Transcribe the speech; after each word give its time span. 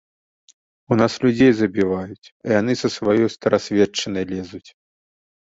У 0.95 0.95
нас 1.01 1.17
людзей 1.25 1.51
забіваюць, 1.57 2.31
а 2.47 2.57
яны 2.59 2.73
са 2.81 2.87
сваёй 2.97 3.29
старасветчынай 3.35 4.29
лезуць. 4.33 4.65